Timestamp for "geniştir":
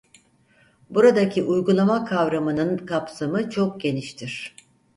3.81-4.55